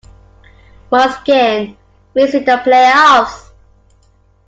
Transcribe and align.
Once 0.89 1.15
again, 1.21 1.77
missing 2.15 2.43
the 2.43 2.57
playoffs. 2.65 3.51